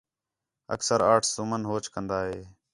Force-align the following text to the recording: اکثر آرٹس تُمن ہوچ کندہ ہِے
اکثر 0.75 0.99
آرٹس 1.13 1.29
تُمن 1.35 1.61
ہوچ 1.69 1.85
کندہ 1.93 2.19
ہِے 2.27 2.39